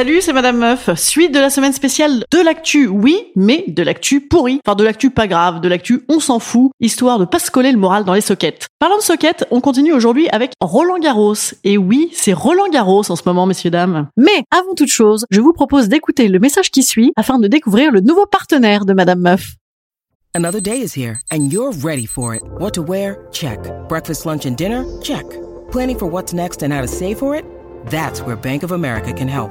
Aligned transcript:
Salut, 0.00 0.22
c'est 0.22 0.32
Madame 0.32 0.56
Meuf. 0.56 0.88
Suite 0.98 1.34
de 1.34 1.38
la 1.38 1.50
semaine 1.50 1.74
spéciale 1.74 2.24
de 2.30 2.38
l'actu, 2.38 2.86
oui, 2.86 3.18
mais 3.36 3.64
de 3.68 3.82
l'actu 3.82 4.22
pourri. 4.22 4.58
Enfin, 4.64 4.74
de 4.74 4.82
l'actu 4.82 5.10
pas 5.10 5.26
grave, 5.26 5.60
de 5.60 5.68
l'actu 5.68 6.06
on 6.08 6.20
s'en 6.20 6.38
fout, 6.38 6.70
histoire 6.80 7.18
de 7.18 7.26
pas 7.26 7.38
se 7.38 7.50
coller 7.50 7.70
le 7.70 7.76
moral 7.76 8.06
dans 8.06 8.14
les 8.14 8.22
sockets. 8.22 8.66
Parlant 8.78 8.96
de 8.96 9.02
sockets, 9.02 9.44
on 9.50 9.60
continue 9.60 9.92
aujourd'hui 9.92 10.26
avec 10.30 10.52
Roland 10.62 10.98
Garros. 10.98 11.34
Et 11.64 11.76
oui, 11.76 12.08
c'est 12.14 12.32
Roland 12.32 12.70
Garros 12.70 13.10
en 13.10 13.14
ce 13.14 13.20
moment, 13.26 13.44
messieurs, 13.44 13.70
dames. 13.70 14.08
Mais 14.16 14.44
avant 14.50 14.74
toute 14.74 14.88
chose, 14.88 15.26
je 15.28 15.42
vous 15.42 15.52
propose 15.52 15.90
d'écouter 15.90 16.28
le 16.28 16.38
message 16.38 16.70
qui 16.70 16.82
suit 16.82 17.12
afin 17.16 17.38
de 17.38 17.46
découvrir 17.46 17.92
le 17.92 18.00
nouveau 18.00 18.24
partenaire 18.24 18.86
de 18.86 18.94
Madame 18.94 19.20
Meuf. 19.20 19.56
Another 20.34 20.62
day 20.62 20.80
is 20.80 20.98
here 20.98 21.18
and 21.30 21.50
you're 21.50 21.76
ready 21.84 22.06
for 22.06 22.34
it. 22.34 22.40
What 22.58 22.70
to 22.70 22.82
wear? 22.82 23.26
Check. 23.32 23.58
Breakfast, 23.90 24.24
lunch 24.24 24.46
and 24.46 24.56
dinner? 24.56 24.82
Check. 25.02 25.26
Planning 25.70 25.98
for 25.98 26.10
what's 26.10 26.32
next 26.32 26.62
and 26.62 26.72
how 26.72 26.80
to 26.80 26.88
save 26.88 27.18
for 27.18 27.36
it? 27.36 27.44
That's 27.90 28.22
where 28.22 28.36
Bank 28.36 28.62
of 28.62 28.72
America 28.72 29.12
can 29.12 29.28
help. 29.28 29.50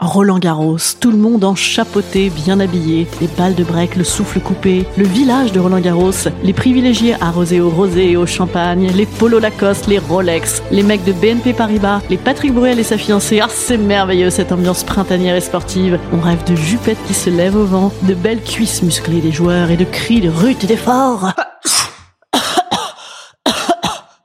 Roland 0.00 0.38
Garros, 0.38 0.78
tout 0.98 1.10
le 1.10 1.18
monde 1.18 1.44
en 1.44 1.54
chapeauté, 1.54 2.30
bien 2.30 2.58
habillé, 2.58 3.06
les 3.20 3.26
balles 3.26 3.54
de 3.54 3.64
break, 3.64 3.96
le 3.96 4.04
souffle 4.04 4.40
coupé, 4.40 4.86
le 4.96 5.04
village 5.04 5.52
de 5.52 5.60
Roland 5.60 5.80
Garros, 5.80 6.28
les 6.42 6.54
privilégiés 6.54 7.16
arrosés 7.20 7.60
au 7.60 7.68
rosé 7.68 8.12
et 8.12 8.16
au 8.16 8.24
champagne, 8.24 8.90
les 8.94 9.04
polos 9.04 9.42
Lacoste, 9.42 9.88
les 9.88 9.98
Rolex, 9.98 10.62
les 10.70 10.82
mecs 10.82 11.04
de 11.04 11.12
BNP 11.12 11.52
Paribas, 11.52 12.00
les 12.08 12.16
Patrick 12.16 12.54
Bruel 12.54 12.78
et 12.78 12.82
sa 12.82 12.96
fiancée. 12.96 13.40
Ah, 13.40 13.48
c'est 13.50 13.76
merveilleux 13.76 14.30
cette 14.30 14.52
ambiance 14.52 14.84
printanière 14.84 15.36
et 15.36 15.40
sportive. 15.42 15.98
On 16.14 16.20
rêve 16.20 16.44
de 16.44 16.56
jupettes 16.56 17.04
qui 17.06 17.14
se 17.14 17.28
lèvent 17.28 17.56
au 17.56 17.66
vent, 17.66 17.92
de 18.02 18.14
belles 18.14 18.42
cuisses 18.42 18.82
musclées 18.82 19.20
des 19.20 19.32
joueurs 19.32 19.70
et 19.70 19.76
de 19.76 19.84
cris 19.84 20.22
de 20.22 20.30
rut 20.30 20.64
et 20.64 20.66
d'efforts. 20.66 21.32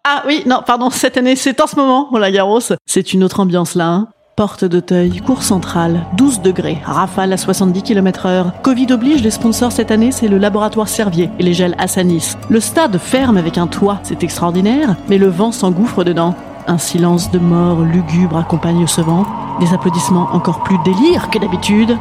Ah 0.07 0.21
oui, 0.27 0.43
non, 0.45 0.61
pardon, 0.63 0.91
cette 0.91 1.17
année, 1.17 1.35
c'est 1.35 1.59
en 1.59 1.65
ce 1.65 1.75
moment, 1.75 2.07
Roland 2.11 2.29
Garros. 2.29 2.59
C'est 2.85 3.13
une 3.13 3.23
autre 3.23 3.39
ambiance 3.39 3.73
là, 3.73 3.87
hein. 3.87 4.07
Porte 4.35 4.65
d'Auteuil, 4.65 5.21
cours 5.21 5.43
central, 5.43 6.07
12 6.17 6.41
degrés, 6.41 6.79
rafale 6.83 7.31
à 7.31 7.37
70 7.37 7.83
km 7.83 8.25
heure. 8.25 8.51
Covid 8.63 8.91
oblige, 8.91 9.23
les 9.23 9.31
sponsors 9.31 9.71
cette 9.71 9.91
année, 9.91 10.11
c'est 10.11 10.27
le 10.27 10.37
laboratoire 10.37 10.89
Servier 10.89 11.29
et 11.39 11.43
les 11.43 11.53
gels 11.53 11.73
Assanis. 11.77 12.35
Le 12.49 12.59
stade 12.59 12.97
ferme 12.97 13.37
avec 13.37 13.57
un 13.57 13.67
toit, 13.67 14.01
c'est 14.03 14.23
extraordinaire, 14.23 14.97
mais 15.07 15.17
le 15.17 15.29
vent 15.29 15.53
s'engouffre 15.53 16.03
dedans. 16.03 16.35
Un 16.67 16.77
silence 16.77 17.31
de 17.31 17.39
mort 17.39 17.79
lugubre 17.79 18.35
accompagne 18.35 18.85
ce 18.87 18.99
vent. 18.99 19.25
Des 19.61 19.73
applaudissements 19.73 20.27
encore 20.33 20.63
plus 20.63 20.79
délire 20.83 21.29
que 21.29 21.39
d'habitude. 21.39 21.97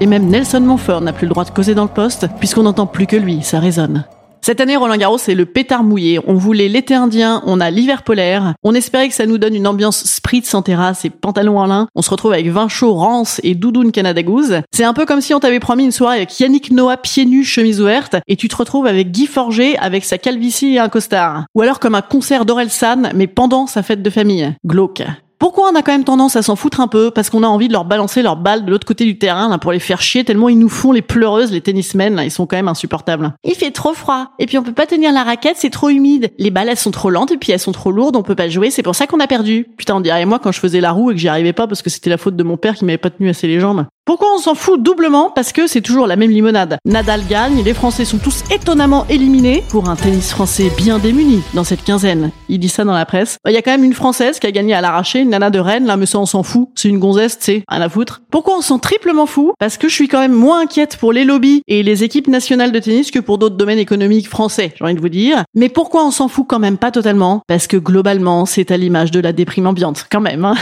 Et 0.00 0.06
même 0.06 0.24
Nelson 0.24 0.60
Montfort 0.60 1.02
n'a 1.02 1.12
plus 1.12 1.26
le 1.26 1.32
droit 1.34 1.44
de 1.44 1.50
causer 1.50 1.74
dans 1.74 1.84
le 1.84 1.90
poste, 1.90 2.28
puisqu'on 2.38 2.62
n'entend 2.62 2.86
plus 2.86 3.06
que 3.06 3.16
lui, 3.16 3.42
ça 3.42 3.60
résonne. 3.60 4.04
Cette 4.44 4.60
année, 4.60 4.76
Roland 4.76 4.98
Garros, 4.98 5.16
c'est 5.16 5.34
le 5.34 5.46
pétard 5.46 5.84
mouillé. 5.84 6.20
On 6.26 6.34
voulait 6.34 6.68
l'été 6.68 6.92
indien, 6.92 7.42
on 7.46 7.62
a 7.62 7.70
l'hiver 7.70 8.02
polaire. 8.02 8.52
On 8.62 8.74
espérait 8.74 9.08
que 9.08 9.14
ça 9.14 9.24
nous 9.24 9.38
donne 9.38 9.54
une 9.54 9.66
ambiance 9.66 10.04
spritz 10.04 10.46
sans 10.46 10.60
terrasse 10.60 11.06
et 11.06 11.08
pantalon 11.08 11.58
en 11.58 11.64
lin. 11.64 11.88
On 11.94 12.02
se 12.02 12.10
retrouve 12.10 12.34
avec 12.34 12.48
vin 12.48 12.68
rance 12.82 13.40
et 13.42 13.54
doudoune 13.54 13.90
Canada 13.90 14.22
Goose. 14.22 14.60
C'est 14.70 14.84
un 14.84 14.92
peu 14.92 15.06
comme 15.06 15.22
si 15.22 15.32
on 15.32 15.40
t'avait 15.40 15.60
promis 15.60 15.84
une 15.84 15.92
soirée 15.92 16.16
avec 16.16 16.38
Yannick 16.38 16.72
Noah 16.72 16.98
pieds 16.98 17.24
nus, 17.24 17.44
chemise 17.44 17.80
ouverte, 17.80 18.16
et 18.28 18.36
tu 18.36 18.48
te 18.48 18.56
retrouves 18.56 18.86
avec 18.86 19.12
Guy 19.12 19.26
Forger 19.26 19.78
avec 19.78 20.04
sa 20.04 20.18
calvitie 20.18 20.74
et 20.74 20.78
un 20.78 20.90
costard. 20.90 21.46
Ou 21.54 21.62
alors 21.62 21.80
comme 21.80 21.94
un 21.94 22.02
concert 22.02 22.44
d'Orelsan, 22.44 23.12
mais 23.14 23.28
pendant 23.28 23.66
sa 23.66 23.82
fête 23.82 24.02
de 24.02 24.10
famille. 24.10 24.54
Glauque. 24.66 25.04
Pourquoi 25.44 25.68
on 25.70 25.74
a 25.74 25.82
quand 25.82 25.92
même 25.92 26.04
tendance 26.04 26.36
à 26.36 26.42
s'en 26.42 26.56
foutre 26.56 26.80
un 26.80 26.88
peu 26.88 27.10
Parce 27.10 27.28
qu'on 27.28 27.42
a 27.42 27.46
envie 27.46 27.68
de 27.68 27.74
leur 27.74 27.84
balancer 27.84 28.22
leurs 28.22 28.38
balles 28.38 28.64
de 28.64 28.70
l'autre 28.70 28.86
côté 28.86 29.04
du 29.04 29.18
terrain 29.18 29.50
là, 29.50 29.58
pour 29.58 29.72
les 29.72 29.78
faire 29.78 30.00
chier 30.00 30.24
tellement 30.24 30.48
ils 30.48 30.58
nous 30.58 30.70
font 30.70 30.90
les 30.90 31.02
pleureuses, 31.02 31.52
les 31.52 31.60
tennismen, 31.60 32.14
là, 32.14 32.24
ils 32.24 32.30
sont 32.30 32.46
quand 32.46 32.56
même 32.56 32.66
insupportables. 32.68 33.34
Il 33.44 33.54
fait 33.54 33.70
trop 33.70 33.92
froid. 33.92 34.28
Et 34.38 34.46
puis 34.46 34.56
on 34.56 34.62
peut 34.62 34.72
pas 34.72 34.86
tenir 34.86 35.12
la 35.12 35.22
raquette, 35.22 35.58
c'est 35.58 35.68
trop 35.68 35.90
humide. 35.90 36.32
Les 36.38 36.50
balles 36.50 36.70
elles 36.70 36.78
sont 36.78 36.92
trop 36.92 37.10
lentes 37.10 37.30
et 37.30 37.36
puis 37.36 37.52
elles 37.52 37.60
sont 37.60 37.72
trop 37.72 37.92
lourdes, 37.92 38.16
on 38.16 38.22
peut 38.22 38.34
pas 38.34 38.48
jouer, 38.48 38.70
c'est 38.70 38.82
pour 38.82 38.94
ça 38.94 39.06
qu'on 39.06 39.20
a 39.20 39.26
perdu. 39.26 39.66
Putain, 39.76 39.96
on 39.96 40.00
dirait 40.00 40.24
moi 40.24 40.38
quand 40.38 40.50
je 40.50 40.60
faisais 40.60 40.80
la 40.80 40.92
roue 40.92 41.10
et 41.10 41.14
que 41.14 41.20
j'y 41.20 41.28
arrivais 41.28 41.52
pas 41.52 41.66
parce 41.66 41.82
que 41.82 41.90
c'était 41.90 42.08
la 42.08 42.16
faute 42.16 42.36
de 42.36 42.42
mon 42.42 42.56
père 42.56 42.74
qui 42.74 42.86
m'avait 42.86 42.96
pas 42.96 43.10
tenu 43.10 43.28
assez 43.28 43.46
les 43.46 43.60
jambes. 43.60 43.84
Pourquoi 44.06 44.28
on 44.34 44.38
s'en 44.38 44.54
fout 44.54 44.82
doublement 44.82 45.30
Parce 45.30 45.50
que 45.52 45.66
c'est 45.66 45.80
toujours 45.80 46.06
la 46.06 46.16
même 46.16 46.30
limonade. 46.30 46.76
Nadal 46.84 47.22
gagne, 47.26 47.62
les 47.64 47.72
Français 47.72 48.04
sont 48.04 48.18
tous 48.18 48.44
étonnamment 48.50 49.06
éliminés 49.08 49.64
pour 49.70 49.88
un 49.88 49.96
tennis 49.96 50.30
français 50.30 50.70
bien 50.76 50.98
démuni 50.98 51.40
dans 51.54 51.64
cette 51.64 51.82
quinzaine. 51.82 52.30
Il 52.50 52.58
dit 52.58 52.68
ça 52.68 52.84
dans 52.84 52.92
la 52.92 53.06
presse. 53.06 53.38
Il 53.48 53.52
y 53.52 53.56
a 53.56 53.62
quand 53.62 53.70
même 53.70 53.82
une 53.82 53.94
Française 53.94 54.38
qui 54.38 54.46
a 54.46 54.50
gagné 54.50 54.74
à 54.74 54.82
l'arraché, 54.82 55.20
une 55.20 55.30
nana 55.30 55.48
de 55.48 55.58
Rennes, 55.58 55.86
là 55.86 55.96
mais 55.96 56.04
ça 56.04 56.18
on 56.18 56.26
s'en 56.26 56.42
fout, 56.42 56.68
c'est 56.74 56.90
une 56.90 56.98
gonzesse, 56.98 57.38
rien 57.46 57.80
à 57.80 57.88
foutre. 57.88 58.20
Pourquoi 58.30 58.58
on 58.58 58.60
s'en 58.60 58.78
triplement 58.78 59.24
fout 59.24 59.54
Parce 59.58 59.78
que 59.78 59.88
je 59.88 59.94
suis 59.94 60.08
quand 60.08 60.20
même 60.20 60.34
moins 60.34 60.60
inquiète 60.60 60.98
pour 60.98 61.14
les 61.14 61.24
lobbies 61.24 61.62
et 61.66 61.82
les 61.82 62.04
équipes 62.04 62.28
nationales 62.28 62.72
de 62.72 62.78
tennis 62.80 63.10
que 63.10 63.20
pour 63.20 63.38
d'autres 63.38 63.56
domaines 63.56 63.78
économiques 63.78 64.28
français, 64.28 64.74
j'ai 64.76 64.84
envie 64.84 64.94
de 64.94 65.00
vous 65.00 65.08
dire. 65.08 65.44
Mais 65.54 65.70
pourquoi 65.70 66.04
on 66.04 66.10
s'en 66.10 66.28
fout 66.28 66.44
quand 66.46 66.58
même 66.58 66.76
pas 66.76 66.90
totalement? 66.90 67.40
Parce 67.48 67.66
que 67.66 67.78
globalement, 67.78 68.44
c'est 68.44 68.70
à 68.70 68.76
l'image 68.76 69.12
de 69.12 69.20
la 69.20 69.32
déprime 69.32 69.66
ambiante, 69.66 70.06
quand 70.10 70.20
même. 70.20 70.44
Hein 70.44 70.56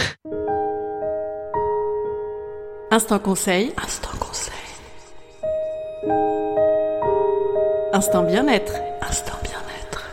Instant 2.95 3.19
conseil. 3.19 3.73
Instant 3.83 4.11
conseil. 4.21 4.53
Instant 7.95 8.23
bien-être. 8.23 8.75
Instant 9.01 9.33
bien-être. 9.43 10.11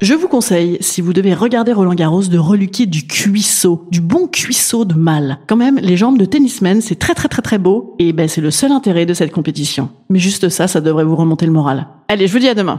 Je 0.00 0.14
vous 0.14 0.28
conseille, 0.28 0.78
si 0.80 1.00
vous 1.00 1.12
devez 1.12 1.34
regarder 1.34 1.72
Roland 1.72 1.94
Garros, 1.94 2.22
de 2.22 2.38
reluquer 2.38 2.86
du 2.86 3.08
cuisseau, 3.08 3.88
du 3.90 4.00
bon 4.00 4.28
cuisseau 4.28 4.84
de 4.84 4.94
mal. 4.94 5.40
Quand 5.48 5.56
même, 5.56 5.80
les 5.80 5.96
jambes 5.96 6.16
de 6.16 6.26
tennisman, 6.26 6.80
c'est 6.80 6.94
très 6.94 7.14
très 7.14 7.28
très 7.28 7.42
très 7.42 7.58
beau, 7.58 7.96
et 7.98 8.12
ben 8.12 8.28
c'est 8.28 8.40
le 8.40 8.52
seul 8.52 8.70
intérêt 8.70 9.04
de 9.04 9.12
cette 9.12 9.32
compétition. 9.32 9.88
Mais 10.10 10.20
juste 10.20 10.48
ça, 10.48 10.68
ça 10.68 10.80
devrait 10.80 11.02
vous 11.02 11.16
remonter 11.16 11.44
le 11.44 11.52
moral. 11.52 11.88
Allez, 12.06 12.28
je 12.28 12.32
vous 12.32 12.38
dis 12.38 12.48
à 12.48 12.54
demain. 12.54 12.78